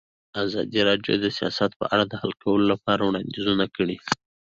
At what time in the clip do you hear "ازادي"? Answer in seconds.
0.43-0.79